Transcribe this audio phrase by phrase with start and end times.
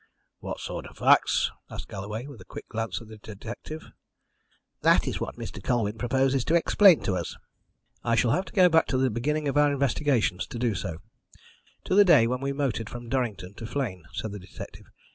[0.39, 3.91] "What sort of facts?" asked Galloway, with a quick glance at the detective.
[4.81, 5.61] "That is what Mr.
[5.63, 7.37] Colwyn proposes to explain to us."
[8.03, 11.01] "I shall have to go back to the beginning of our investigations to do so
[11.83, 14.87] to the day when we motored from Durrington to Flegne," said the detective.